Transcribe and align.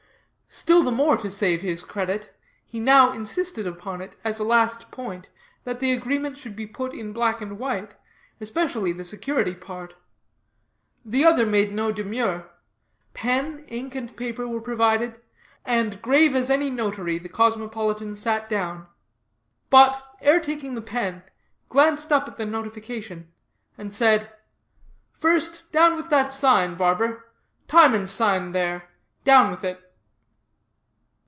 Still 0.53 0.83
the 0.83 0.91
more 0.91 1.15
to 1.15 1.31
save 1.31 1.61
his 1.61 1.81
credit, 1.81 2.37
he 2.65 2.77
now 2.77 3.13
insisted 3.13 3.65
upon 3.65 4.01
it, 4.01 4.17
as 4.25 4.37
a 4.37 4.43
last 4.43 4.91
point, 4.91 5.29
that 5.63 5.79
the 5.79 5.93
agreement 5.93 6.37
should 6.37 6.57
be 6.57 6.67
put 6.67 6.93
in 6.93 7.13
black 7.13 7.39
and 7.39 7.57
white, 7.57 7.95
especially 8.41 8.91
the 8.91 9.05
security 9.05 9.55
part. 9.55 9.95
The 11.05 11.23
other 11.23 11.45
made 11.45 11.71
no 11.71 11.93
demur; 11.93 12.49
pen, 13.13 13.59
ink, 13.69 13.95
and 13.95 14.13
paper 14.17 14.45
were 14.45 14.59
provided, 14.59 15.21
and 15.63 16.01
grave 16.01 16.35
as 16.35 16.49
any 16.49 16.69
notary 16.69 17.17
the 17.17 17.29
cosmopolitan 17.29 18.13
sat 18.17 18.49
down, 18.49 18.87
but, 19.69 20.05
ere 20.19 20.41
taking 20.41 20.75
the 20.75 20.81
pen, 20.81 21.23
glanced 21.69 22.11
up 22.11 22.27
at 22.27 22.35
the 22.35 22.45
notification, 22.45 23.31
and 23.77 23.93
said: 23.93 24.33
"First 25.13 25.71
down 25.71 25.95
with 25.95 26.09
that 26.09 26.33
sign, 26.33 26.75
barber 26.75 27.31
Timon's 27.69 28.11
sign, 28.11 28.51
there; 28.51 28.89
down 29.23 29.49
with 29.49 29.63
it." 29.63 29.87